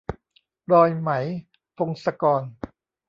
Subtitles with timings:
[0.71, 1.11] รอยไหม-
[1.77, 2.43] พงศกร